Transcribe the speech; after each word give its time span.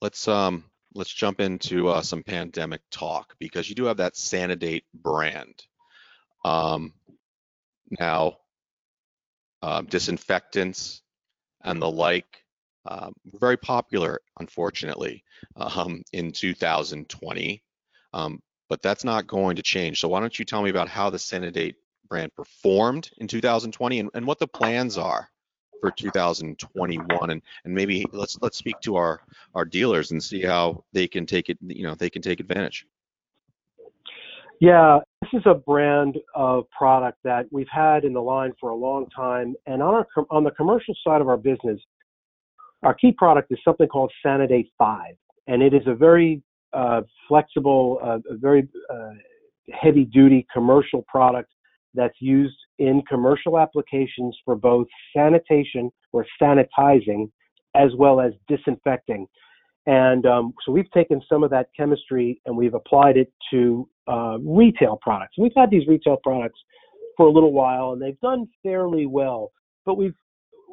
let's 0.00 0.28
um 0.28 0.64
let's 0.94 1.12
jump 1.12 1.40
into 1.40 1.88
uh, 1.88 2.02
some 2.02 2.22
pandemic 2.22 2.80
talk 2.90 3.34
because 3.38 3.68
you 3.68 3.74
do 3.74 3.84
have 3.84 3.98
that 3.98 4.14
SaniDate 4.14 4.84
brand. 4.94 5.54
Um, 6.44 6.94
now, 8.00 8.38
uh, 9.62 9.82
disinfectants 9.82 11.02
and 11.62 11.80
the 11.80 11.90
like 11.90 12.44
um, 12.86 13.12
very 13.26 13.56
popular, 13.56 14.20
unfortunately, 14.38 15.24
um, 15.56 16.02
in 16.12 16.32
2020. 16.32 17.62
Um, 18.14 18.40
but 18.68 18.82
that's 18.82 19.04
not 19.04 19.26
going 19.26 19.56
to 19.56 19.62
change. 19.62 20.00
So 20.00 20.08
why 20.08 20.20
don't 20.20 20.38
you 20.38 20.44
tell 20.44 20.62
me 20.62 20.70
about 20.70 20.88
how 20.88 21.10
the 21.10 21.18
SaniDate 21.18 21.74
brand 22.08 22.34
performed 22.34 23.10
in 23.18 23.28
2020 23.28 24.00
and, 24.00 24.10
and 24.14 24.26
what 24.26 24.38
the 24.38 24.46
plans 24.46 24.96
are 24.96 25.28
for 25.80 25.90
2021 25.90 27.30
and 27.30 27.42
and 27.64 27.74
maybe 27.74 28.04
let's 28.12 28.38
let's 28.40 28.56
speak 28.56 28.78
to 28.80 28.96
our 28.96 29.20
our 29.54 29.64
dealers 29.64 30.10
and 30.10 30.22
see 30.22 30.42
how 30.42 30.82
they 30.92 31.06
can 31.06 31.26
take 31.26 31.48
it 31.48 31.58
you 31.60 31.82
know 31.82 31.94
they 31.94 32.10
can 32.10 32.22
take 32.22 32.40
advantage. 32.40 32.86
Yeah 34.60 35.00
this 35.22 35.40
is 35.40 35.46
a 35.46 35.54
brand 35.54 36.16
of 36.34 36.64
product 36.70 37.18
that 37.24 37.46
we've 37.50 37.68
had 37.70 38.04
in 38.04 38.12
the 38.12 38.22
line 38.22 38.52
for 38.60 38.70
a 38.70 38.74
long 38.74 39.08
time 39.10 39.54
and 39.66 39.82
on 39.82 39.94
our 39.94 40.06
on 40.30 40.44
the 40.44 40.50
commercial 40.52 40.94
side 41.04 41.20
of 41.20 41.28
our 41.28 41.36
business 41.36 41.80
our 42.82 42.94
key 42.94 43.12
product 43.12 43.50
is 43.50 43.58
something 43.64 43.88
called 43.88 44.12
SaniDate 44.24 44.70
5 44.78 45.14
and 45.46 45.62
it 45.62 45.74
is 45.74 45.82
a 45.86 45.94
very 45.94 46.42
uh, 46.72 47.02
flexible 47.28 47.98
uh, 48.02 48.18
a 48.30 48.36
very 48.36 48.68
uh, 48.90 49.12
heavy 49.72 50.04
duty 50.04 50.46
commercial 50.52 51.02
product 51.08 51.50
that's 51.94 52.16
used 52.20 52.56
in 52.78 53.02
commercial 53.08 53.58
applications 53.58 54.36
for 54.44 54.56
both 54.56 54.86
sanitation 55.14 55.90
or 56.12 56.26
sanitizing 56.40 57.30
as 57.74 57.90
well 57.98 58.20
as 58.20 58.32
disinfecting. 58.48 59.26
And 59.86 60.26
um, 60.26 60.52
so 60.64 60.72
we've 60.72 60.90
taken 60.90 61.22
some 61.28 61.44
of 61.44 61.50
that 61.50 61.68
chemistry 61.76 62.40
and 62.46 62.56
we've 62.56 62.74
applied 62.74 63.16
it 63.16 63.32
to 63.50 63.88
uh, 64.08 64.38
retail 64.40 64.98
products. 65.00 65.36
We've 65.38 65.52
had 65.56 65.70
these 65.70 65.86
retail 65.86 66.18
products 66.22 66.58
for 67.16 67.26
a 67.26 67.30
little 67.30 67.52
while 67.52 67.92
and 67.92 68.02
they've 68.02 68.20
done 68.20 68.48
fairly 68.62 69.06
well, 69.06 69.52
but 69.84 69.96
we've 69.96 70.14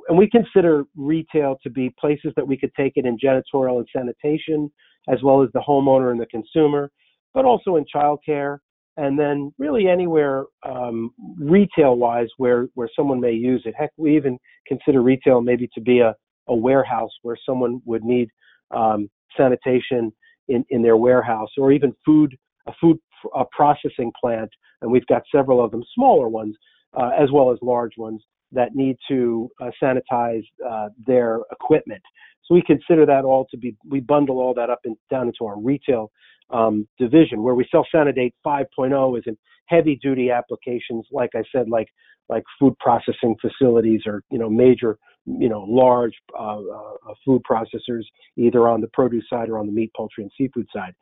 and 0.10 0.18
we 0.18 0.30
consider 0.30 0.84
retail 0.98 1.58
to 1.64 1.70
be 1.70 1.94
places 1.98 2.34
that 2.36 2.46
we 2.46 2.58
could 2.58 2.74
take 2.76 2.94
it 2.98 3.06
in 3.06 3.18
janitorial 3.18 3.78
and 3.78 3.88
sanitation, 3.96 4.70
as 5.08 5.24
well 5.24 5.42
as 5.42 5.50
the 5.54 5.62
homeowner 5.62 6.12
and 6.12 6.20
the 6.20 6.26
consumer, 6.26 6.92
but 7.34 7.46
also 7.46 7.78
in 7.78 7.86
childcare 7.94 8.58
and 8.98 9.18
then 9.18 9.54
really 9.58 9.88
anywhere 9.88 10.46
um, 10.68 11.12
retail 11.38 11.96
wise 11.96 12.28
where 12.38 12.68
where 12.76 12.90
someone 12.96 13.20
may 13.20 13.32
use 13.32 13.64
it. 13.66 13.74
Heck, 13.78 13.92
we 13.98 14.16
even 14.16 14.38
consider 14.68 15.02
retail 15.02 15.42
maybe 15.42 15.68
to 15.74 15.82
be 15.82 16.00
a, 16.00 16.16
a 16.48 16.56
warehouse 16.56 17.12
where 17.22 17.38
someone 17.46 17.82
would 17.86 18.04
need 18.04 18.30
um, 18.72 19.10
sanitation 19.36 20.12
in, 20.48 20.64
in 20.70 20.82
their 20.82 20.98
warehouse, 20.98 21.50
or 21.58 21.72
even 21.72 21.94
food 22.06 22.36
a 22.68 22.74
food 22.80 22.98
a 23.36 23.46
processing 23.52 24.12
plant, 24.20 24.50
and 24.82 24.92
we've 24.92 25.08
got 25.08 25.24
several 25.34 25.64
of 25.64 25.72
them, 25.72 25.84
smaller 25.96 26.28
ones 26.28 26.56
uh, 26.94 27.12
as 27.18 27.32
well 27.32 27.52
as 27.52 27.58
large 27.62 27.94
ones 27.98 28.22
that 28.52 28.76
need 28.76 28.98
to 29.08 29.50
uh, 29.62 29.72
sanitize 29.82 30.44
uh, 30.70 30.90
their 31.08 31.40
equipment. 31.52 32.02
So 32.46 32.54
we 32.54 32.62
consider 32.62 33.06
that 33.06 33.24
all 33.24 33.48
to 33.52 33.58
be 33.58 33.76
we 33.90 34.00
bundle 34.02 34.40
all 34.40 34.54
that 34.56 34.70
up 34.70 34.82
and 34.84 34.96
down 35.10 35.28
into 35.28 35.46
our 35.46 35.60
retail 35.60 36.12
um, 36.50 36.88
division 36.98 37.42
where 37.42 37.56
we 37.56 37.68
sell 37.72 37.86
SaniDate 37.94 38.34
5.0 38.46 39.18
is 39.18 39.24
in 39.26 39.38
heavy 39.68 39.98
duty 40.02 40.30
applications, 40.30 41.06
like 41.12 41.32
I 41.36 41.44
said, 41.52 41.70
like 41.70 41.88
like 42.30 42.44
food 42.58 42.78
processing 42.80 43.36
facilities 43.42 44.02
or 44.06 44.24
you 44.32 44.40
know 44.40 44.50
major 44.50 44.98
you 45.26 45.50
know 45.50 45.66
large 45.68 46.14
uh, 46.38 46.60
uh, 46.60 47.14
food 47.26 47.42
processors 47.50 48.04
either 48.38 48.68
on 48.68 48.82
the 48.82 48.88
produce 48.94 49.26
side 49.30 49.50
or 49.50 49.58
on 49.58 49.66
the 49.66 49.72
meat, 49.72 49.92
poultry, 49.96 50.24
and 50.24 50.32
seafood 50.38 50.68
side. 50.74 50.94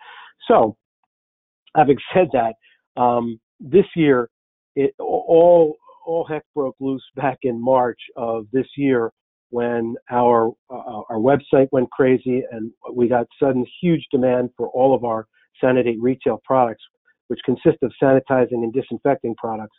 So, 0.47 0.77
having 1.75 1.97
said 2.13 2.29
that, 2.33 2.55
um, 3.01 3.39
this 3.59 3.85
year 3.95 4.29
it 4.75 4.93
all 4.99 5.75
all 6.05 6.25
heck 6.25 6.43
broke 6.55 6.75
loose 6.79 7.03
back 7.15 7.39
in 7.43 7.61
March 7.61 7.99
of 8.15 8.47
this 8.51 8.67
year 8.75 9.11
when 9.49 9.95
our 10.09 10.49
uh, 10.69 11.01
our 11.09 11.17
website 11.17 11.67
went 11.71 11.89
crazy 11.91 12.43
and 12.51 12.71
we 12.93 13.07
got 13.07 13.27
sudden 13.41 13.65
huge 13.81 14.05
demand 14.11 14.49
for 14.57 14.69
all 14.69 14.95
of 14.95 15.03
our 15.03 15.27
SaniDate 15.63 15.97
retail 15.99 16.41
products, 16.43 16.83
which 17.27 17.39
consist 17.45 17.77
of 17.81 17.91
sanitizing 18.01 18.63
and 18.63 18.73
disinfecting 18.73 19.35
products, 19.35 19.75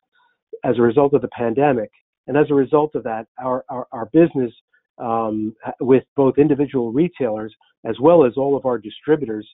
as 0.64 0.78
a 0.78 0.82
result 0.82 1.14
of 1.14 1.22
the 1.22 1.28
pandemic. 1.28 1.90
And 2.26 2.36
as 2.36 2.46
a 2.50 2.54
result 2.54 2.94
of 2.94 3.02
that, 3.04 3.26
our 3.42 3.64
our, 3.68 3.86
our 3.92 4.06
business 4.12 4.52
um, 4.98 5.54
with 5.80 6.04
both 6.16 6.38
individual 6.38 6.92
retailers 6.92 7.54
as 7.84 7.96
well 8.00 8.24
as 8.24 8.34
all 8.36 8.56
of 8.56 8.64
our 8.64 8.78
distributors, 8.78 9.48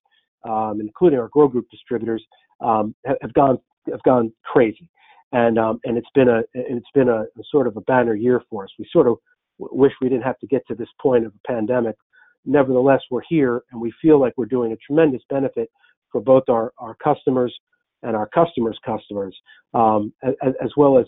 um, 0.46 0.78
including 0.80 1.18
our 1.18 1.28
Grow 1.28 1.48
Group 1.48 1.66
distributors, 1.70 2.22
um, 2.60 2.94
have, 3.06 3.32
gone 3.32 3.58
have 3.90 4.02
gone 4.02 4.32
crazy 4.44 4.90
and 5.32 5.58
um, 5.58 5.80
and 5.84 5.98
it's 5.98 6.08
been 6.14 6.28
a 6.28 6.42
it's 6.54 6.90
been 6.94 7.08
a, 7.08 7.22
a, 7.22 7.42
sort 7.50 7.66
of 7.66 7.76
a 7.76 7.82
banner 7.82 8.14
year 8.14 8.42
for 8.48 8.64
us. 8.64 8.70
We 8.78 8.88
sort 8.92 9.06
of 9.06 9.16
wish 9.58 9.92
we 10.00 10.08
didn't 10.08 10.24
have 10.24 10.38
to 10.38 10.46
get 10.46 10.66
to 10.68 10.74
this 10.74 10.88
point 11.00 11.26
of 11.26 11.32
a 11.34 11.48
pandemic. 11.48 11.96
Nevertheless, 12.44 13.02
we're 13.10 13.22
here 13.28 13.62
and 13.72 13.80
we 13.80 13.92
feel 14.00 14.20
like 14.20 14.32
we're 14.36 14.46
doing 14.46 14.72
a 14.72 14.76
tremendous 14.76 15.22
benefit 15.28 15.70
for 16.10 16.20
both 16.20 16.44
our, 16.48 16.72
our 16.78 16.96
customers 17.02 17.54
and 18.02 18.14
our 18.16 18.28
customers' 18.28 18.78
customers, 18.84 19.36
um, 19.74 20.12
as, 20.22 20.54
as, 20.62 20.70
well 20.76 20.98
as 20.98 21.06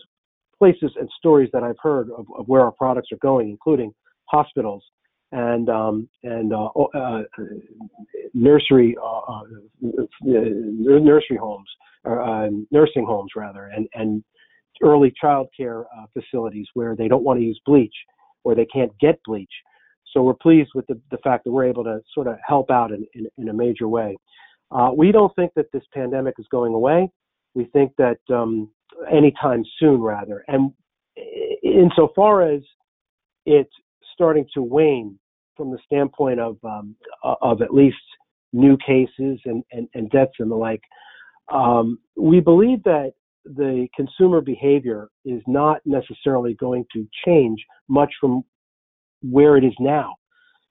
places 0.59 0.91
and 0.97 1.09
stories 1.19 1.49
that 1.53 1.63
I've 1.63 1.79
heard 1.81 2.11
of, 2.11 2.27
of 2.37 2.47
where 2.47 2.63
our 2.63 2.73
products 2.73 3.09
are 3.13 3.19
going, 3.23 3.49
including 3.49 3.93
hospitals 4.25 4.83
and 5.33 5.69
um, 5.69 6.09
and 6.25 6.53
uh, 6.53 6.67
uh, 6.67 7.23
nursery 8.35 8.97
uh, 9.01 9.21
uh 9.21 9.43
nursery 10.25 11.37
homes, 11.41 11.69
or, 12.03 12.21
uh, 12.21 12.49
nursing 12.73 13.07
homes 13.07 13.31
rather, 13.37 13.67
and 13.67 13.87
and 13.95 14.25
early 14.83 15.13
child 15.21 15.49
care 15.57 15.85
uh, 15.97 16.07
facilities 16.13 16.67
where 16.75 16.97
they 16.97 17.09
don't 17.09 17.23
want 17.23 17.39
to 17.39 17.45
use 17.45 17.61
bleach 17.67 17.95
or 18.45 18.55
they 18.55 18.67
can't 18.67 18.93
get 18.99 19.21
bleach. 19.27 19.53
So 20.13 20.23
we're 20.23 20.35
pleased 20.35 20.71
with 20.75 20.87
the, 20.87 20.99
the 21.11 21.19
fact 21.19 21.45
that 21.45 21.53
we're 21.53 21.67
able 21.67 21.85
to 21.85 22.01
sort 22.15 22.27
of 22.27 22.37
help 22.47 22.71
out 22.71 22.91
in, 22.91 23.07
in, 23.15 23.27
in 23.39 23.49
a 23.49 23.53
major 23.53 23.89
way. 23.89 24.17
Uh, 24.71 24.91
we 24.97 25.13
don't 25.13 25.35
think 25.35 25.53
that 25.57 25.67
this 25.73 25.83
pandemic 25.93 26.35
is 26.39 26.47
going 26.51 26.75
away. 26.75 27.11
We 27.55 27.65
think 27.73 27.93
that 27.99 28.19
um, 28.33 28.71
anytime 29.13 29.65
soon, 29.79 30.01
rather. 30.01 30.45
And 30.49 30.73
insofar 31.63 32.43
as 32.43 32.63
it's 33.47 33.73
starting 34.15 34.47
to 34.55 34.63
wane 34.63 35.19
from 35.57 35.71
the 35.71 35.79
standpoint 35.85 36.41
of 36.41 36.57
um, 36.65 36.95
of 37.23 37.63
at 37.63 37.75
least 37.75 37.97
new 38.53 38.77
cases 38.79 39.41
and, 39.45 39.63
and, 39.73 39.89
and 39.95 40.11
deaths 40.11 40.33
and 40.39 40.51
the 40.51 40.57
like, 40.57 40.83
um, 41.53 41.99
we 42.17 42.41
believe 42.41 42.83
that 42.85 43.13
the 43.45 43.89
consumer 43.97 44.41
behavior 44.41 45.09
is 45.25 45.43
not 45.47 45.81
necessarily 45.85 46.55
going 46.55 46.85
to 46.93 47.07
change 47.25 47.65
much 47.89 48.13
from 48.21 48.43
where 49.23 49.57
it 49.57 49.65
is 49.65 49.75
now. 49.79 50.15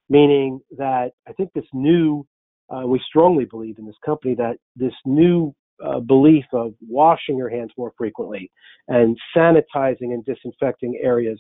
Meaning 0.10 0.60
that 0.78 1.12
I 1.28 1.34
think 1.34 1.52
this 1.54 1.66
new, 1.74 2.26
uh, 2.70 2.86
we 2.86 3.02
strongly 3.08 3.46
believe 3.46 3.78
in 3.80 3.86
this 3.86 3.96
company 4.06 4.36
that 4.36 4.58
this 4.76 4.94
new 5.06 5.54
uh, 5.84 6.00
belief 6.00 6.46
of 6.54 6.74
washing 6.88 7.38
your 7.38 7.50
hands 7.50 7.72
more 7.78 7.94
frequently 7.98 8.52
and 8.90 9.18
sanitizing 9.36 10.14
and 10.14 10.26
disinfecting 10.26 11.00
areas 11.02 11.40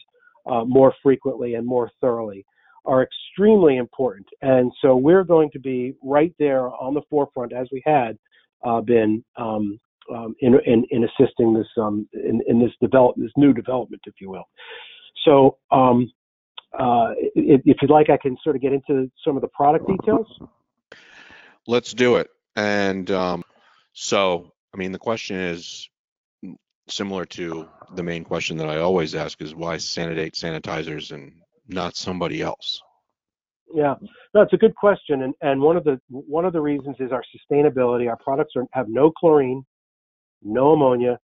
uh, 0.49 0.63
more 0.63 0.93
frequently 1.03 1.55
and 1.55 1.65
more 1.65 1.91
thoroughly 1.99 2.45
are 2.85 3.03
extremely 3.03 3.77
important. 3.77 4.25
And 4.41 4.71
so 4.81 4.95
we're 4.95 5.23
going 5.23 5.49
to 5.51 5.59
be 5.59 5.93
right 6.03 6.33
there 6.39 6.69
on 6.69 6.93
the 6.93 7.01
forefront 7.09 7.53
as 7.53 7.67
we 7.71 7.83
had 7.85 8.17
uh, 8.65 8.81
been 8.81 9.23
um, 9.37 9.79
um, 10.13 10.35
in, 10.39 10.55
in, 10.65 10.85
in, 10.89 11.03
assisting 11.03 11.53
this 11.53 11.67
um, 11.77 12.07
in, 12.13 12.41
in, 12.47 12.59
this 12.59 12.71
develop 12.81 13.15
this 13.15 13.31
new 13.37 13.53
development, 13.53 14.01
if 14.07 14.15
you 14.19 14.29
will. 14.29 14.45
So, 15.23 15.57
um, 15.71 16.11
uh, 16.77 17.11
if, 17.35 17.77
you'd 17.81 17.91
like, 17.91 18.09
I 18.09 18.17
can 18.17 18.37
sort 18.43 18.55
of 18.55 18.61
get 18.61 18.73
into 18.73 19.09
some 19.23 19.35
of 19.35 19.41
the 19.41 19.47
product 19.49 19.87
details. 19.87 20.27
Let's 21.67 21.93
do 21.93 22.15
it. 22.17 22.29
And 22.55 23.09
um, 23.11 23.43
so, 23.93 24.51
I 24.73 24.77
mean, 24.77 24.91
the 24.91 24.99
question 24.99 25.37
is 25.37 25.89
similar 26.87 27.25
to 27.25 27.67
the 27.95 28.03
main 28.03 28.23
question 28.23 28.57
that 28.57 28.69
I 28.69 28.79
always 28.79 29.15
ask: 29.15 29.41
is 29.41 29.55
why 29.55 29.77
SaniDate 29.77 30.33
sanitizers 30.33 31.11
and 31.11 31.33
not 31.67 31.95
somebody 31.95 32.41
else? 32.41 32.81
Yeah, 33.73 33.95
no, 34.33 34.41
it's 34.41 34.53
a 34.53 34.57
good 34.57 34.75
question, 34.75 35.23
and 35.23 35.33
and 35.41 35.61
one 35.61 35.77
of 35.77 35.83
the 35.83 35.99
one 36.09 36.45
of 36.45 36.53
the 36.53 36.61
reasons 36.61 36.95
is 36.99 37.11
our 37.11 37.23
sustainability. 37.35 38.09
Our 38.09 38.17
products 38.17 38.53
are, 38.55 38.65
have 38.73 38.87
no 38.89 39.11
chlorine, 39.11 39.63
no 40.41 40.73
ammonia, 40.73 41.19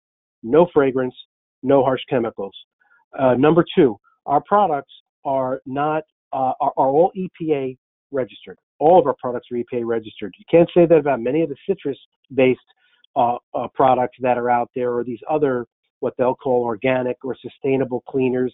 no 0.42 0.66
fragrance, 0.72 1.14
no 1.62 1.84
harsh 1.84 2.02
chemicals. 2.10 2.54
Uh, 3.18 3.34
number 3.34 3.64
two, 3.76 3.96
our 4.26 4.42
products 4.46 4.92
are 5.24 5.60
not 5.66 6.02
uh, 6.32 6.52
are, 6.60 6.72
are, 6.76 6.88
all 6.88 7.12
EPA 7.16 7.76
registered. 8.10 8.58
All 8.82 8.98
of 8.98 9.06
our 9.06 9.16
products 9.20 9.48
are 9.52 9.56
EPA 9.56 9.84
registered. 9.84 10.34
You 10.38 10.44
can't 10.50 10.70
say 10.74 10.86
that 10.86 10.98
about 10.98 11.20
many 11.20 11.42
of 11.42 11.48
the 11.48 11.56
citrus-based 11.68 12.60
uh, 13.14 13.36
uh 13.54 13.68
products 13.74 14.16
that 14.20 14.36
are 14.38 14.50
out 14.50 14.70
there, 14.74 14.90
or 14.96 15.04
these 15.04 15.20
other 15.28 15.66
what 16.00 16.14
they'll 16.18 16.34
call 16.34 16.64
organic 16.64 17.16
or 17.24 17.36
sustainable 17.40 18.02
cleaners 18.08 18.52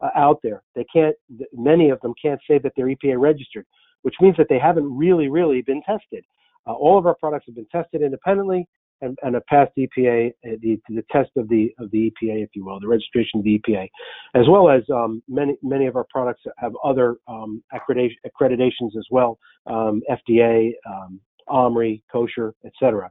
uh, 0.00 0.10
out 0.16 0.38
there. 0.42 0.62
They 0.74 0.84
can't. 0.92 1.16
Many 1.52 1.90
of 1.90 2.00
them 2.00 2.14
can't 2.22 2.40
say 2.48 2.58
that 2.58 2.72
they're 2.76 2.92
EPA 2.94 3.18
registered. 3.18 3.66
which 4.02 4.14
means 4.20 4.36
that 4.36 4.48
they 4.48 4.58
haven't 4.58 4.88
really, 4.96 5.28
really 5.28 5.62
been 5.62 5.82
tested. 5.82 6.24
Uh, 6.66 6.72
all 6.72 6.98
of 6.98 7.06
our 7.06 7.14
products 7.14 7.46
have 7.46 7.54
been 7.54 7.70
tested 7.70 8.02
independently 8.02 8.66
and, 9.00 9.16
and 9.22 9.36
have 9.48 9.68
EPA, 9.78 10.28
uh, 10.28 10.56
the, 10.62 10.80
the 10.88 11.04
test 11.10 11.30
of 11.36 11.48
the 11.48 11.70
of 11.78 11.90
the 11.90 12.10
EPA, 12.10 12.42
if 12.42 12.50
you 12.54 12.64
will, 12.64 12.80
the 12.80 12.88
registration 12.88 13.38
of 13.40 13.44
the 13.44 13.60
EPA, 13.60 13.88
as 14.34 14.46
well 14.48 14.68
as 14.68 14.82
um, 14.92 15.22
many 15.28 15.56
many 15.62 15.86
of 15.86 15.96
our 15.96 16.06
products 16.10 16.42
have 16.58 16.72
other 16.84 17.16
um, 17.28 17.62
accreditation, 17.74 18.16
accreditations 18.26 18.96
as 18.98 19.06
well, 19.10 19.38
um, 19.66 20.02
FDA, 20.10 20.72
um, 20.88 21.20
OMRI, 21.48 22.02
kosher, 22.10 22.54
etc. 22.64 23.10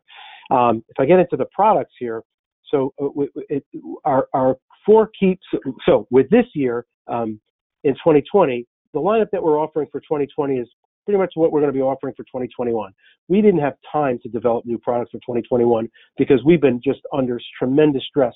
Um, 0.51 0.83
if 0.89 0.99
I 0.99 1.05
get 1.05 1.19
into 1.19 1.37
the 1.37 1.45
products 1.53 1.93
here, 1.99 2.23
so 2.71 2.93
uh, 3.01 3.07
it, 3.49 3.63
our, 4.05 4.27
our 4.33 4.55
four 4.85 5.09
keeps. 5.19 5.45
So 5.85 6.07
with 6.09 6.29
this 6.29 6.45
year 6.53 6.85
um, 7.07 7.39
in 7.83 7.93
2020, 7.93 8.65
the 8.93 8.99
lineup 8.99 9.27
that 9.31 9.41
we're 9.41 9.59
offering 9.59 9.87
for 9.91 9.99
2020 10.01 10.55
is 10.55 10.67
pretty 11.09 11.17
much 11.17 11.31
what 11.33 11.51
we're 11.51 11.59
going 11.59 11.73
to 11.73 11.75
be 11.75 11.81
offering 11.81 12.13
for 12.15 12.21
2021. 12.25 12.93
We 13.29 13.41
didn't 13.41 13.61
have 13.61 13.73
time 13.91 14.19
to 14.21 14.29
develop 14.29 14.63
new 14.67 14.77
products 14.77 15.09
for 15.09 15.17
2021 15.17 15.89
because 16.19 16.39
we've 16.45 16.61
been 16.61 16.79
just 16.83 16.99
under 17.11 17.41
tremendous 17.57 18.03
stress 18.07 18.35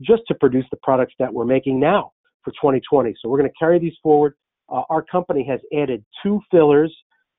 just 0.00 0.22
to 0.28 0.34
produce 0.34 0.64
the 0.70 0.78
products 0.82 1.12
that 1.18 1.30
we're 1.30 1.44
making 1.44 1.78
now 1.78 2.12
for 2.42 2.52
2020. 2.52 3.14
So 3.20 3.28
we're 3.28 3.36
going 3.36 3.50
to 3.50 3.56
carry 3.58 3.78
these 3.78 3.92
forward. 4.02 4.36
Uh, 4.70 4.84
our 4.88 5.02
company 5.02 5.46
has 5.46 5.60
added 5.78 6.02
two 6.22 6.40
fillers 6.50 6.96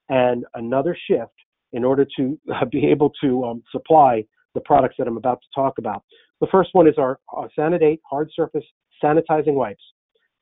and 0.10 0.46
another 0.54 0.96
shift 1.10 1.34
in 1.74 1.84
order 1.84 2.06
to 2.18 2.40
uh, 2.54 2.66
be 2.66 2.86
able 2.86 3.12
to 3.24 3.44
um, 3.44 3.64
supply 3.72 4.24
the 4.54 4.62
products 4.62 4.98
that 5.00 5.08
I'm 5.08 5.18
about 5.18 5.40
to 5.42 5.48
talk 5.60 5.80
about. 5.80 6.04
The 6.42 6.48
first 6.52 6.70
one 6.74 6.88
is 6.88 6.94
our, 7.00 7.20
our 7.30 7.50
SaniDate 7.58 8.02
hard 8.08 8.30
surface 8.36 8.66
sanitizing 9.04 9.56
wipes. 9.56 9.81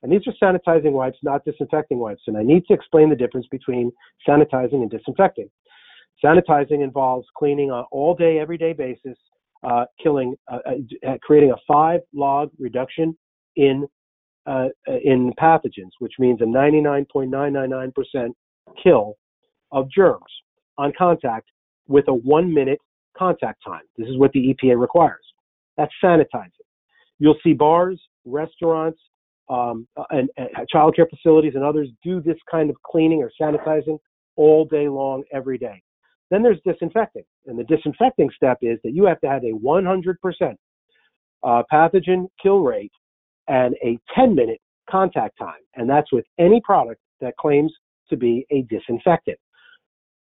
And 0.04 0.12
these 0.12 0.22
are 0.28 0.34
sanitizing 0.44 0.92
wipes, 0.92 1.18
not 1.24 1.44
disinfecting 1.46 1.98
wipes. 1.98 2.24
And 2.28 2.38
I 2.38 2.44
need 2.44 2.66
to 2.68 2.74
explain 2.74 3.10
the 3.10 3.16
difference 3.16 3.48
between 3.50 3.92
sanitizing 4.28 4.82
and 4.82 4.92
disinfecting. 4.92 5.50
Sanitizing 6.24 6.84
involves 6.84 7.26
cleaning 7.38 7.72
on 7.72 7.86
all 7.92 8.14
day, 8.14 8.38
everyday 8.40 8.74
basis, 8.74 9.18
uh, 9.64 9.86
killing, 10.02 10.36
uh, 10.52 10.60
uh, 11.08 11.18
creating 11.22 11.52
a 11.52 11.56
five 11.66 12.02
log 12.14 12.52
reduction 12.60 13.18
in 13.56 13.88
uh, 14.46 14.68
in 15.06 15.32
pathogens, 15.40 15.92
which 16.00 16.16
means 16.20 16.42
a 16.42 16.44
99.999% 16.44 18.30
kill 18.82 19.16
of 19.72 19.90
germs 19.90 20.20
on 20.78 20.92
contact 20.98 21.48
with 21.88 22.06
a 22.10 22.14
one 22.14 22.54
minute 22.54 22.80
contact 23.18 23.64
time. 23.66 23.84
This 23.98 24.10
is 24.10 24.18
what 24.18 24.34
the 24.34 24.54
EPA 24.54 24.78
requires. 24.78 25.24
That's 25.78 25.94
sanitizing. 26.04 26.50
You'll 27.20 27.38
see 27.42 27.54
bars, 27.54 28.02
restaurants, 28.26 29.00
um, 29.50 29.88
and, 30.10 30.30
and 30.38 30.50
childcare 30.74 31.10
facilities 31.10 31.54
and 31.56 31.64
others 31.64 31.90
do 32.04 32.22
this 32.22 32.38
kind 32.50 32.70
of 32.70 32.76
cleaning 32.84 33.22
or 33.22 33.32
sanitizing 33.40 33.98
all 34.36 34.66
day 34.66 34.88
long, 34.88 35.24
every 35.32 35.58
day. 35.58 35.82
Then 36.32 36.42
there's 36.42 36.60
disinfecting. 36.66 37.24
And 37.46 37.60
the 37.60 37.64
disinfecting 37.66 38.30
step 38.36 38.58
is 38.62 38.80
that 38.84 38.94
you 38.94 39.06
have 39.06 39.20
to 39.22 39.30
have 39.30 39.44
a 39.44 39.52
100% 39.52 40.56
uh, 41.44 41.64
pathogen 41.72 42.28
kill 42.42 42.60
rate 42.60 42.92
and 43.48 43.76
a 43.84 44.00
10 44.16 44.34
minute 44.34 44.60
contact 44.90 45.38
time. 45.38 45.62
And 45.76 45.90
that's 45.90 46.12
with 46.12 46.26
any 46.40 46.62
product 46.64 47.02
that 47.22 47.36
claims 47.38 47.72
to 48.10 48.18
be 48.18 48.46
a 48.52 48.64
disinfectant. 48.64 49.38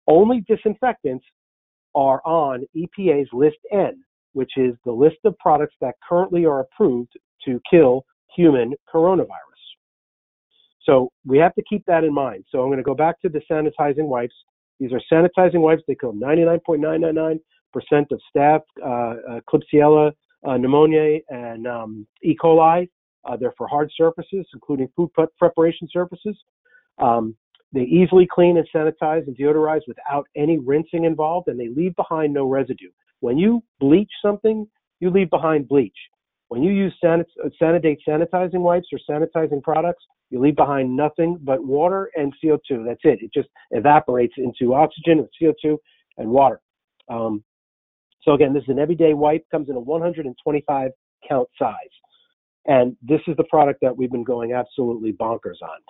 Only 0.08 0.44
disinfectants 0.48 1.26
are 1.96 2.22
on 2.26 2.66
EPA's 2.76 3.30
List 3.34 3.58
N, 3.72 4.04
which 4.34 4.52
is 4.58 4.76
the 4.86 4.92
list 4.92 5.18
of 5.24 5.38
products 5.40 5.76
that 5.82 5.96
currently 6.08 6.46
are 6.46 6.60
approved 6.60 7.14
to 7.46 7.60
kill 7.70 8.06
human 8.36 8.74
coronavirus. 8.94 9.30
So 10.84 11.12
we 11.26 11.38
have 11.40 11.56
to 11.56 11.64
keep 11.68 11.84
that 11.88 12.04
in 12.04 12.14
mind. 12.14 12.46
So 12.50 12.62
I'm 12.62 12.68
going 12.68 12.78
to 12.78 12.84
go 12.84 12.96
back 12.96 13.20
to 13.22 13.30
the 13.30 13.42
sanitizing 13.50 14.06
wipes. 14.06 14.36
These 14.80 14.92
are 14.94 15.02
sanitizing 15.12 15.62
wipes. 15.62 15.84
They 15.88 15.96
kill 15.96 16.14
99.999% 16.14 17.40
of 18.12 18.22
staph, 18.36 18.62
uh, 18.84 18.86
uh, 18.86 19.40
Klebsiella 19.50 20.12
uh, 20.46 20.50
pneumoniae, 20.50 21.22
and 21.30 21.68
um, 21.68 22.08
E. 22.24 22.36
coli. 22.42 22.88
Uh, 23.26 23.36
they're 23.36 23.54
for 23.58 23.68
hard 23.68 23.92
surfaces, 23.98 24.46
including 24.54 24.88
food 24.96 25.10
preparation 25.40 25.88
surfaces. 25.92 26.38
Um, 27.00 27.36
they 27.74 27.82
easily 27.82 28.28
clean 28.32 28.58
and 28.58 28.68
sanitize 28.74 29.26
and 29.28 29.36
deodorize 29.36 29.82
without 29.88 30.28
any 30.36 30.60
rinsing 30.60 31.06
involved, 31.06 31.48
and 31.48 31.60
they 31.60 31.70
leave 31.70 31.96
behind 31.96 32.34
no 32.34 32.46
residue. 32.46 32.92
When 33.22 33.38
you 33.38 33.64
bleach 33.80 34.12
something, 34.22 34.68
you 35.00 35.10
leave 35.10 35.30
behind 35.32 35.68
bleach. 35.68 35.98
When 36.56 36.64
you 36.64 36.72
use 36.72 36.96
sanit- 37.04 37.26
sanitizing 37.62 38.62
wipes 38.62 38.88
or 38.94 39.00
sanitizing 39.10 39.62
products, 39.62 40.06
you 40.30 40.40
leave 40.40 40.56
behind 40.56 40.96
nothing 40.96 41.38
but 41.42 41.62
water 41.62 42.10
and 42.16 42.34
CO2. 42.42 42.86
That's 42.86 43.02
it. 43.04 43.20
It 43.22 43.32
just 43.34 43.50
evaporates 43.72 44.36
into 44.38 44.74
oxygen 44.74 45.20
and 45.20 45.28
CO2 45.38 45.78
and 46.18 46.30
water. 46.30 46.62
Um, 47.10 47.44
so 48.22 48.36
again, 48.36 48.54
this 48.54 48.64
is 48.64 48.70
an 48.70 48.80
everyday 48.80 49.14
wipe. 49.14 49.46
Comes 49.52 49.68
in 49.68 49.76
a 49.76 49.80
125 49.82 50.92
count 51.28 51.50
size, 51.60 51.76
and 52.68 52.96
this 53.02 53.20
is 53.28 53.36
the 53.36 53.44
product 53.50 53.82
that 53.82 53.98
we've 53.98 54.12
been 54.12 54.24
going 54.24 54.54
absolutely 54.54 55.12
bonkers 55.12 55.62
on. 55.62 55.82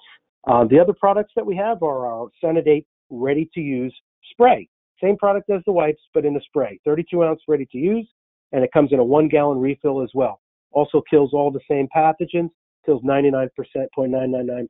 Uh, 0.47 0.67
the 0.67 0.79
other 0.79 0.93
products 0.99 1.33
that 1.35 1.45
we 1.45 1.55
have 1.55 1.83
are 1.83 2.07
our 2.07 2.29
SaniDate 2.43 2.87
ready 3.11 3.47
to 3.53 3.61
use 3.61 3.95
spray. 4.31 4.67
Same 4.99 5.15
product 5.15 5.47
as 5.51 5.61
the 5.67 5.71
wipes, 5.71 6.01
but 6.15 6.25
in 6.25 6.35
a 6.35 6.41
spray. 6.41 6.79
32 6.85 7.23
ounce 7.23 7.41
ready 7.47 7.67
to 7.71 7.77
use, 7.77 8.09
and 8.51 8.63
it 8.63 8.71
comes 8.73 8.93
in 8.93 8.97
a 8.97 9.05
one 9.05 9.27
gallon 9.27 9.59
refill 9.59 10.01
as 10.01 10.09
well. 10.15 10.41
Also 10.75 11.01
kills 11.09 11.31
all 11.33 11.51
the 11.51 11.59
same 11.69 11.87
pathogens, 11.95 12.51
kills 12.85 13.01
99%, 13.03 13.49
0.999% 13.97 14.67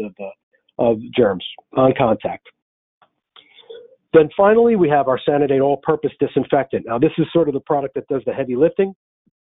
of, 0.00 0.14
uh, 0.18 0.24
of 0.78 0.98
germs 1.14 1.44
on 1.76 1.92
contact. 1.96 2.46
Then 4.14 4.30
finally, 4.34 4.76
we 4.76 4.88
have 4.88 5.06
our 5.08 5.20
SaniDate 5.28 5.62
all 5.62 5.76
purpose 5.82 6.12
disinfectant. 6.18 6.86
Now, 6.86 6.98
this 6.98 7.12
is 7.18 7.26
sort 7.32 7.48
of 7.48 7.54
the 7.54 7.60
product 7.60 7.94
that 7.96 8.08
does 8.08 8.22
the 8.24 8.32
heavy 8.32 8.56
lifting. 8.56 8.94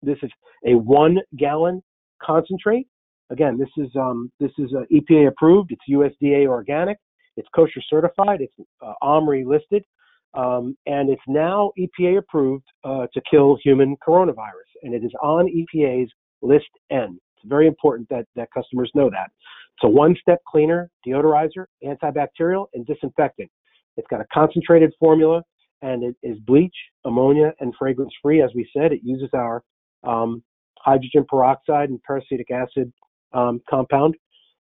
This 0.04 0.19
is 0.22 0.30
a 0.68 0.75
one 0.75 1.18
gallon 1.36 1.81
concentrate 2.22 2.88
Again, 3.31 3.57
this 3.57 3.69
is 3.78 3.90
um, 3.96 4.30
this 4.42 4.52
is 4.57 4.74
uh, 4.78 4.84
EPA 4.94 5.30
approved. 5.30 5.72
It's 5.72 5.81
USDA 5.90 6.48
organic. 6.48 6.98
It's 7.38 7.48
kosher 7.56 7.81
certified. 7.90 8.42
It's 8.42 8.54
uh, 8.86 8.94
OMRI 9.02 9.46
listed, 9.46 9.86
um, 10.33 10.78
and 10.86 11.10
it's 11.10 11.22
now 11.28 11.72
EPA 11.78 12.19
approved 12.19 12.66
uh, 12.83 13.07
to 13.13 13.22
kill 13.30 13.57
human 13.63 13.95
coronavirus. 14.06 14.69
And 14.83 14.94
it 14.94 15.04
is 15.04 15.12
on 15.22 15.48
EPA's 15.48 16.12
list 16.42 16.69
N. 16.89 17.19
It's 17.38 17.50
very 17.50 17.68
important 17.68 18.07
that 18.10 18.25
that 18.36 18.50
customers 18.54 18.92
know 18.95 19.10
that. 19.10 19.30
It's 19.78 19.83
a 19.83 19.89
one-step 19.89 20.39
cleaner, 20.48 20.89
deodorizer, 21.06 21.66
antibacterial, 21.83 22.68
and 22.74 22.86
disinfectant. 22.86 23.50
It's 23.98 24.07
got 24.10 24.22
a 24.22 24.25
concentrated 24.33 24.92
formula, 25.00 25.44
and 25.81 26.04
it 26.04 26.16
is 26.24 26.38
bleach, 26.39 26.75
ammonia, 27.06 27.54
and 27.59 27.73
fragrance-free. 27.78 28.42
As 28.42 28.52
we 28.56 28.69
said, 28.76 28.92
it 28.92 29.02
uses 29.04 29.30
our 29.33 29.64
um, 30.04 30.44
hydrogen 30.80 31.26
peroxide 31.28 31.90
and 31.90 32.00
peracetic 32.04 32.52
acid 32.52 32.92
um, 33.33 33.61
compound. 33.69 34.16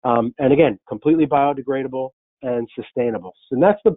Um, 0.03 0.34
and 0.39 0.51
again, 0.51 0.80
completely 0.88 1.25
biodegradable 1.25 2.10
and 2.41 2.68
sustainable. 2.75 3.34
And 3.51 3.62
that's 3.62 3.80
the 3.86 3.96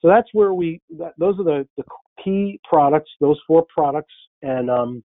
so 0.00 0.08
that's 0.08 0.28
where 0.32 0.54
we 0.54 0.80
that, 0.98 1.12
those 1.18 1.38
are 1.38 1.44
the, 1.44 1.68
the 1.76 1.84
key 2.22 2.60
products, 2.68 3.10
those 3.20 3.38
four 3.46 3.66
products, 3.72 4.12
and 4.42 4.70
um, 4.70 5.04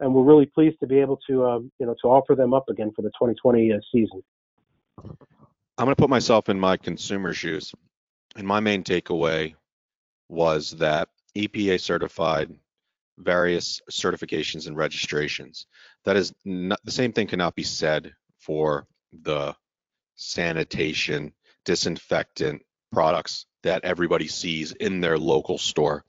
and 0.00 0.12
we're 0.12 0.24
really 0.24 0.46
pleased 0.46 0.78
to 0.80 0.86
be 0.86 0.98
able 0.98 1.18
to 1.28 1.44
um, 1.44 1.72
you 1.78 1.86
know 1.86 1.94
to 2.02 2.08
offer 2.08 2.34
them 2.34 2.54
up 2.54 2.68
again 2.68 2.92
for 2.94 3.02
the 3.02 3.10
2020 3.10 3.72
uh, 3.72 3.76
season. 3.92 4.22
I'm 5.78 5.86
going 5.86 5.94
to 5.94 6.00
put 6.00 6.10
myself 6.10 6.48
in 6.48 6.58
my 6.58 6.76
consumer 6.76 7.34
shoes, 7.34 7.72
and 8.36 8.46
my 8.46 8.60
main 8.60 8.84
takeaway 8.84 9.54
was 10.28 10.70
that 10.72 11.08
EPA 11.36 11.80
certified 11.80 12.54
various 13.18 13.80
certifications 13.90 14.66
and 14.66 14.76
registrations. 14.76 15.66
That 16.04 16.16
is 16.16 16.32
not, 16.44 16.80
the 16.84 16.90
same 16.90 17.12
thing 17.12 17.26
cannot 17.26 17.54
be 17.54 17.62
said 17.62 18.12
for 18.38 18.86
the 19.12 19.54
sanitation 20.14 21.32
disinfectant 21.64 22.62
products 22.92 23.46
that 23.62 23.84
everybody 23.84 24.28
sees 24.28 24.72
in 24.72 25.00
their 25.00 25.18
local 25.18 25.58
store. 25.58 26.04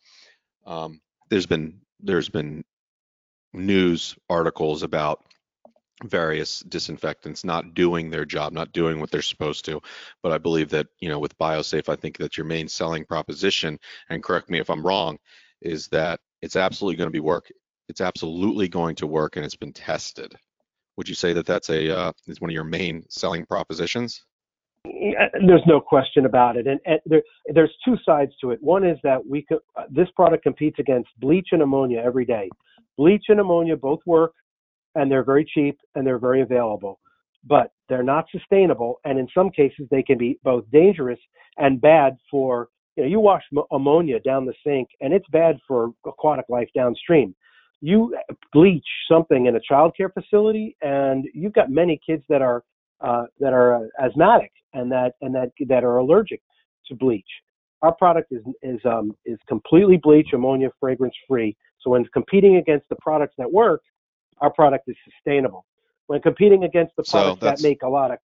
Um, 0.66 1.02
there's 1.30 1.46
been 1.46 1.80
there's 2.00 2.30
been 2.30 2.64
news 3.54 4.16
articles 4.30 4.84
about 4.84 5.24
various 6.04 6.60
disinfectants 6.62 7.44
not 7.44 7.74
doing 7.74 8.10
their 8.10 8.26
job, 8.26 8.52
not 8.52 8.74
doing 8.74 9.00
what 9.00 9.12
they're 9.12 9.22
supposed 9.22 9.66
to. 9.66 9.82
But 10.22 10.32
I 10.32 10.38
believe 10.38 10.70
that, 10.70 10.88
you 11.00 11.10
know, 11.10 11.20
with 11.20 11.38
BioSafe, 11.38 11.88
I 11.90 11.96
think 11.96 12.18
that 12.18 12.38
your 12.38 12.46
main 12.46 12.68
selling 12.68 13.06
proposition, 13.06 13.80
and 14.10 14.24
correct 14.24 14.50
me 14.50 14.60
if 14.60 14.70
I'm 14.70 14.86
wrong, 14.86 15.18
is 15.62 15.88
that 15.90 16.20
it's 16.42 16.56
absolutely 16.56 16.98
going 16.98 17.08
to 17.08 17.12
be 17.12 17.20
work. 17.20 17.52
It's 17.88 18.02
absolutely 18.02 18.68
going 18.68 18.96
to 18.96 19.08
work 19.08 19.36
and 19.36 19.46
it's 19.46 19.56
been 19.56 19.74
tested. 19.74 20.34
Would 20.98 21.10
you 21.10 21.16
say 21.16 21.34
that 21.34 21.46
that's 21.46 21.70
a 21.70 21.96
uh, 21.96 22.12
is 22.28 22.42
one 22.42 22.50
of 22.50 22.54
your 22.54 22.64
main 22.64 23.04
selling 23.10 23.46
propositions? 23.46 24.24
There's 24.86 25.66
no 25.66 25.80
question 25.80 26.26
about 26.26 26.58
it, 26.58 26.68
and, 26.68 26.80
and 26.86 27.00
there, 27.06 27.24
there's 27.54 27.74
two 27.86 27.96
sides 28.06 28.34
to 28.42 28.52
it. 28.52 28.60
One 28.62 28.86
is 28.86 28.98
that 29.04 29.26
we 29.26 29.46
uh, 29.52 29.84
this 29.90 30.10
product 30.16 30.44
competes 30.44 30.78
against 30.80 31.10
bleach 31.20 31.50
and 31.52 31.62
ammonia 31.62 32.02
every 32.04 32.26
day. 32.26 32.50
Bleach 32.98 33.26
and 33.30 33.40
ammonia 33.40 33.78
both 33.78 34.00
work, 34.06 34.34
and 34.96 35.10
they're 35.10 35.24
very 35.24 35.46
cheap 35.46 35.78
and 35.96 36.06
they're 36.06 36.20
very 36.20 36.42
available. 36.42 37.00
But 37.46 37.72
they're 37.88 38.04
not 38.04 38.26
sustainable, 38.32 39.00
and 39.06 39.18
in 39.18 39.28
some 39.34 39.50
cases 39.52 39.88
they 39.90 40.04
can 40.04 40.18
be 40.18 40.38
both 40.44 40.70
dangerous 40.72 41.20
and 41.58 41.80
bad 41.80 42.18
for 42.30 42.68
you 42.98 43.04
know 43.04 43.10
you 43.10 43.20
wash 43.20 43.44
ammonia 43.72 44.20
down 44.20 44.46
the 44.46 44.54
sink 44.66 44.90
and 45.02 45.14
it's 45.14 45.28
bad 45.32 45.58
for 45.68 45.92
aquatic 46.06 46.46
life 46.50 46.70
downstream. 46.76 47.34
You 47.80 48.16
bleach 48.54 48.86
something 49.10 49.46
in 49.46 49.56
a 49.56 49.62
child 49.62 49.94
care 49.96 50.10
facility, 50.10 50.76
and 50.82 51.26
you've 51.34 51.54
got 51.54 51.70
many 51.70 52.00
kids 52.06 52.24
that 52.30 52.42
are 52.42 52.64
uh, 53.04 53.26
that 53.40 53.54
are 53.54 53.90
asthmatic 54.02 54.52
and 54.74 54.92
that 54.92 55.14
and 55.22 55.36
that 55.36 55.52
that 55.68 55.84
are 55.84 55.98
allergic 55.98 56.42
to 56.88 56.96
bleach. 56.96 57.28
Our 57.82 57.94
product 57.94 58.32
is 58.32 58.44
is 58.62 58.80
um, 58.86 59.16
is 59.26 59.38
completely 59.48 59.98
bleach 59.98 60.30
ammonia 60.34 60.70
fragrance 60.80 61.16
free. 61.28 61.56
So 61.82 61.92
when 61.92 62.06
competing 62.14 62.58
against 62.58 62.88
the 62.90 62.96
products 63.02 63.36
that 63.38 63.52
work, 63.52 63.82
our 64.40 64.52
product 64.52 64.86
is 64.88 64.96
sustainable. 65.04 65.66
When 66.08 66.22
competing 66.22 66.64
against 66.64 66.96
the 66.96 67.04
products 67.04 67.42
so 67.42 67.46
that 67.46 67.62
make 67.62 67.84
a 67.84 67.90
lot 67.90 68.12
of 68.12 68.18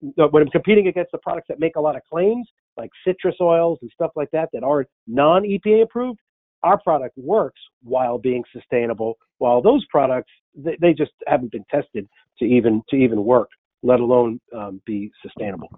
when 0.00 0.42
I'm 0.42 0.50
competing 0.50 0.88
against 0.88 1.12
the 1.12 1.18
products 1.18 1.46
that 1.48 1.60
make 1.60 1.76
a 1.76 1.80
lot 1.80 1.96
of 1.96 2.02
claims, 2.10 2.48
like 2.76 2.90
citrus 3.06 3.36
oils 3.40 3.78
and 3.82 3.90
stuff 3.94 4.10
like 4.16 4.30
that, 4.32 4.50
that 4.52 4.62
are 4.62 4.86
non-EPA 5.06 5.82
approved, 5.82 6.18
our 6.62 6.78
product 6.80 7.16
works 7.16 7.60
while 7.82 8.18
being 8.18 8.42
sustainable. 8.52 9.16
While 9.38 9.62
those 9.62 9.84
products, 9.86 10.30
they, 10.54 10.76
they 10.80 10.92
just 10.92 11.12
haven't 11.26 11.52
been 11.52 11.64
tested 11.70 12.08
to 12.38 12.44
even 12.44 12.82
to 12.90 12.96
even 12.96 13.24
work, 13.24 13.48
let 13.84 14.00
alone 14.00 14.40
um, 14.56 14.80
be 14.86 15.12
sustainable. 15.22 15.68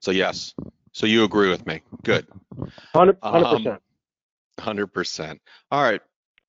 So 0.00 0.10
yes, 0.10 0.54
so 0.92 1.06
you 1.06 1.24
agree 1.24 1.50
with 1.50 1.64
me? 1.66 1.82
Good. 2.02 2.26
Hundred 2.92 3.20
percent. 3.20 3.66
Um, 3.66 3.78
hundred 4.58 4.86
percent. 4.88 5.40
All 5.70 5.82
right, 5.82 6.00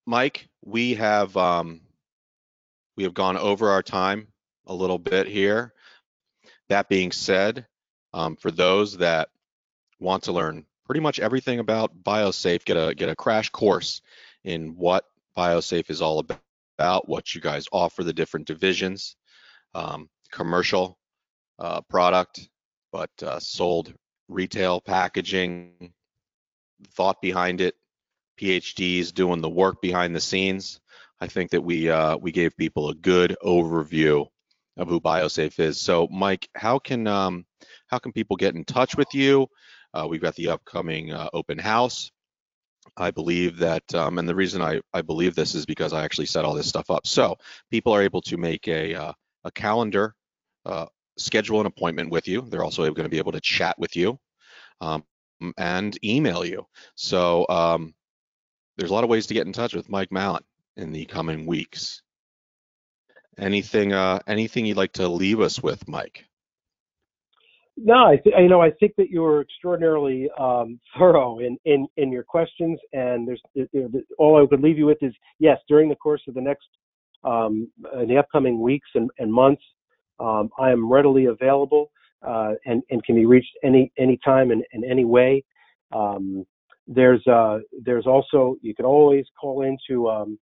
Mike, 0.05 0.47
we 0.63 0.95
have 0.95 1.35
um, 1.37 1.81
we 2.95 3.03
have 3.03 3.13
gone 3.13 3.37
over 3.37 3.69
our 3.69 3.83
time 3.83 4.27
a 4.65 4.73
little 4.73 4.97
bit 4.99 5.27
here. 5.27 5.73
That 6.69 6.89
being 6.89 7.11
said, 7.11 7.67
um, 8.13 8.35
for 8.35 8.49
those 8.49 8.97
that 8.97 9.29
want 9.99 10.23
to 10.23 10.31
learn 10.31 10.65
pretty 10.85 11.01
much 11.01 11.19
everything 11.19 11.59
about 11.59 12.03
BioSafe, 12.03 12.63
get 12.65 12.77
a 12.77 12.95
get 12.95 13.09
a 13.09 13.15
crash 13.15 13.49
course 13.49 14.01
in 14.43 14.75
what 14.75 15.05
BioSafe 15.37 15.89
is 15.89 16.01
all 16.01 16.23
about, 16.79 17.09
what 17.09 17.35
you 17.35 17.41
guys 17.41 17.67
offer, 17.71 18.03
the 18.03 18.13
different 18.13 18.47
divisions, 18.47 19.15
um, 19.75 20.09
commercial 20.31 20.97
uh, 21.59 21.81
product, 21.81 22.49
but 22.91 23.11
uh, 23.21 23.39
sold 23.39 23.93
retail 24.27 24.81
packaging, 24.81 25.93
thought 26.93 27.21
behind 27.21 27.61
it, 27.61 27.75
PhDs 28.39 29.13
doing 29.13 29.41
the 29.41 29.49
work 29.49 29.81
behind 29.81 30.15
the 30.15 30.21
scenes. 30.21 30.79
I 31.21 31.27
think 31.27 31.51
that 31.51 31.61
we 31.61 31.89
uh, 31.89 32.17
we 32.17 32.31
gave 32.31 32.57
people 32.57 32.89
a 32.89 32.95
good 32.95 33.37
overview 33.43 34.27
of 34.77 34.89
who 34.89 34.99
BioSafe 34.99 35.59
is. 35.59 35.79
So, 35.79 36.07
Mike, 36.11 36.49
how 36.55 36.79
can 36.79 37.07
um, 37.07 37.45
how 37.87 37.99
can 37.99 38.11
people 38.11 38.35
get 38.35 38.55
in 38.55 38.65
touch 38.65 38.97
with 38.97 39.13
you? 39.13 39.47
Uh, 39.93 40.07
we've 40.09 40.21
got 40.21 40.35
the 40.35 40.49
upcoming 40.49 41.13
uh, 41.13 41.29
open 41.33 41.57
house. 41.57 42.11
I 42.97 43.11
believe 43.11 43.57
that, 43.57 43.83
um, 43.95 44.19
and 44.19 44.29
the 44.29 44.35
reason 44.35 44.61
I, 44.61 44.81
I 44.93 45.01
believe 45.01 45.35
this 45.35 45.55
is 45.55 45.65
because 45.65 45.91
I 45.91 46.03
actually 46.03 46.27
set 46.27 46.45
all 46.45 46.53
this 46.53 46.69
stuff 46.69 46.89
up. 46.89 47.07
So 47.07 47.37
people 47.71 47.93
are 47.93 48.01
able 48.01 48.21
to 48.23 48.37
make 48.37 48.67
a 48.67 48.93
uh, 48.93 49.13
a 49.45 49.51
calendar, 49.51 50.13
uh, 50.65 50.87
schedule 51.17 51.61
an 51.61 51.67
appointment 51.67 52.09
with 52.09 52.27
you. 52.27 52.41
They're 52.41 52.63
also 52.63 52.83
going 52.83 53.05
to 53.05 53.09
be 53.09 53.19
able 53.19 53.31
to 53.31 53.41
chat 53.41 53.79
with 53.79 53.95
you 53.95 54.19
um, 54.81 55.05
and 55.57 55.97
email 56.03 56.43
you. 56.43 56.65
So 56.95 57.45
um, 57.47 57.93
there's 58.77 58.91
a 58.91 58.93
lot 58.93 59.05
of 59.05 59.09
ways 59.09 59.27
to 59.27 59.33
get 59.33 59.47
in 59.47 59.53
touch 59.53 59.73
with 59.73 59.89
Mike 59.89 60.11
Mallon 60.11 60.43
in 60.75 60.91
the 60.91 61.05
coming 61.05 61.45
weeks. 61.45 62.01
Anything, 63.37 63.93
uh, 63.93 64.19
anything 64.27 64.65
you'd 64.65 64.77
like 64.77 64.93
to 64.93 65.07
leave 65.07 65.39
us 65.39 65.61
with, 65.61 65.87
Mike? 65.87 66.25
No, 67.77 68.05
I 68.05 68.15
th- 68.15 68.35
you 68.39 68.47
know 68.47 68.61
I 68.61 68.71
think 68.71 68.93
that 68.97 69.09
you 69.09 69.21
were 69.21 69.41
extraordinarily 69.41 70.29
um, 70.39 70.79
thorough 70.97 71.39
in, 71.39 71.57
in 71.65 71.87
in 71.97 72.09
your 72.09 72.23
questions, 72.23 72.79
and 72.93 73.27
there's 73.27 73.41
you 73.53 73.67
know, 73.73 74.01
all 74.17 74.41
I 74.41 74.47
could 74.47 74.61
leave 74.61 74.77
you 74.77 74.85
with 74.85 74.99
is 75.01 75.13
yes, 75.39 75.59
during 75.67 75.89
the 75.89 75.95
course 75.95 76.21
of 76.29 76.35
the 76.35 76.41
next 76.41 76.67
um, 77.25 77.69
in 77.99 78.07
the 78.07 78.17
upcoming 78.17 78.61
weeks 78.61 78.87
and, 78.95 79.09
and 79.19 79.33
months, 79.33 79.63
um, 80.19 80.49
I 80.59 80.71
am 80.71 80.89
readily 80.89 81.25
available 81.25 81.91
uh, 82.25 82.53
and 82.65 82.81
and 82.89 83.03
can 83.03 83.15
be 83.15 83.25
reached 83.25 83.51
any 83.63 83.91
any 83.97 84.17
time 84.23 84.51
in, 84.51 84.63
in 84.71 84.83
any 84.89 85.05
way. 85.05 85.43
Um, 85.91 86.45
there's 86.87 87.25
uh, 87.27 87.59
there's 87.83 88.05
also 88.05 88.55
you 88.61 88.73
can 88.73 88.85
always 88.85 89.25
call 89.39 89.63
into 89.63 90.09
um, 90.09 90.39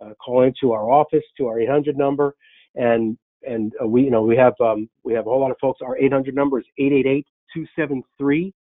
uh, 0.00 0.14
call 0.24 0.42
into 0.42 0.72
our 0.72 0.90
office 0.90 1.24
to 1.36 1.46
our 1.46 1.60
800 1.60 1.96
number, 1.96 2.34
and 2.74 3.18
and 3.46 3.72
uh, 3.82 3.86
we 3.86 4.02
you 4.02 4.10
know 4.10 4.22
we 4.22 4.36
have 4.36 4.54
um, 4.60 4.88
we 5.04 5.12
have 5.14 5.26
a 5.26 5.30
whole 5.30 5.40
lot 5.40 5.50
of 5.50 5.56
folks. 5.60 5.80
Our 5.82 5.98
800 5.98 6.34
number 6.34 6.58
is 6.58 6.66
888 6.78 7.26
273 7.54 8.54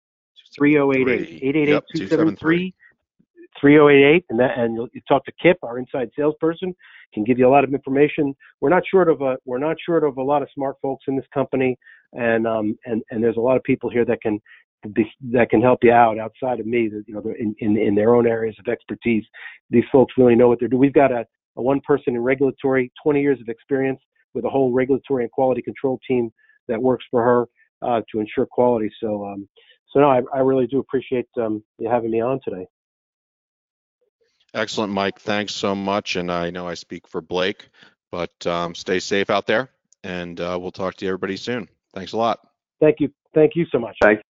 3088 0.57 1.43
888 1.43 1.83
273 1.95 2.75
3088 3.61 4.25
and 4.31 4.41
that 4.41 4.59
and 4.59 4.75
you'll, 4.75 4.89
you 4.93 5.01
talk 5.07 5.25
to 5.27 5.33
Kip, 5.43 5.59
our 5.63 5.79
inside 5.79 6.11
salesperson, 6.17 6.75
can 7.15 7.25
give 7.25 7.39
you 7.39 7.49
a 7.49 7.51
lot 7.51 7.65
of 7.65 7.73
information. 7.73 8.35
We're 8.61 8.69
not 8.69 8.83
short 8.91 9.09
of 9.09 9.21
a 9.23 9.37
we're 9.45 9.59
not 9.59 9.77
short 9.85 10.05
of 10.05 10.17
a 10.19 10.23
lot 10.23 10.43
of 10.43 10.49
smart 10.55 10.77
folks 10.83 11.05
in 11.09 11.17
this 11.17 11.27
company, 11.33 11.77
and 12.13 12.47
um 12.47 12.77
and 12.85 13.03
and 13.11 13.23
there's 13.23 13.37
a 13.37 13.41
lot 13.41 13.57
of 13.57 13.63
people 13.63 13.91
here 13.91 14.05
that 14.05 14.21
can 14.21 14.41
that 15.31 15.51
can 15.51 15.61
help 15.61 15.81
you 15.83 15.93
out 15.93 16.19
outside 16.19 16.61
of 16.61 16.67
me, 16.67 16.89
that, 16.89 17.05
you 17.07 17.15
know, 17.15 17.23
in, 17.39 17.55
in, 17.59 17.77
in 17.77 17.95
their 17.95 18.15
own 18.15 18.27
areas 18.27 18.57
of 18.59 18.71
expertise. 18.71 19.25
These 19.71 19.85
folks 19.91 20.15
really 20.17 20.35
know 20.35 20.49
what 20.49 20.61
they're 20.61 20.69
doing. 20.69 20.81
We've 20.81 20.93
got 20.93 21.13
a, 21.13 21.27
a 21.57 21.63
one 21.63 21.81
person 21.81 22.15
in 22.15 22.21
regulatory, 22.21 22.93
20 23.03 23.21
years 23.21 23.41
of 23.41 23.49
experience 23.49 24.01
with 24.35 24.45
a 24.45 24.49
whole 24.49 24.73
regulatory 24.73 25.25
and 25.25 25.33
quality 25.33 25.63
control 25.63 25.99
team 26.07 26.31
that 26.69 26.81
works 26.81 27.05
for 27.11 27.23
her 27.23 27.47
uh, 27.83 28.03
to 28.13 28.21
ensure 28.21 28.47
quality. 28.47 28.91
So, 29.01 29.27
um, 29.27 29.49
so 29.93 30.01
no, 30.01 30.11
I, 30.11 30.21
I 30.35 30.41
really 30.41 30.67
do 30.67 30.79
appreciate 30.79 31.27
um, 31.41 31.63
you 31.79 31.89
having 31.89 32.11
me 32.11 32.21
on 32.21 32.41
today. 32.45 32.67
Excellent, 34.55 34.93
Mike. 34.93 35.21
Thanks 35.21 35.55
so 35.55 35.75
much. 35.75 36.17
And 36.17 36.31
I 36.31 36.51
know 36.51 36.67
I 36.67 36.75
speak 36.75 37.07
for 37.07 37.21
Blake, 37.21 37.69
but 38.11 38.47
um, 38.47 38.75
stay 38.75 38.99
safe 38.99 39.31
out 39.31 39.47
there, 39.47 39.71
and 40.03 40.41
uh, 40.41 40.59
we'll 40.61 40.73
talk 40.73 40.95
to 40.97 41.07
everybody 41.07 41.37
soon. 41.37 41.69
Thanks 41.95 42.13
a 42.13 42.17
lot. 42.17 42.41
Thank 42.81 43.01
you. 43.01 43.11
Thank 43.35 43.53
you 43.55 43.67
so 43.71 43.79
much. 43.79 43.97
Thanks. 44.03 44.23